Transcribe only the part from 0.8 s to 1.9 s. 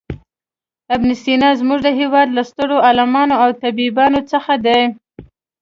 ابن سینا زموږ د